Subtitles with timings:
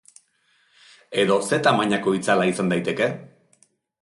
[1.25, 3.13] Edo, ze tamainako itzala izan daiteke?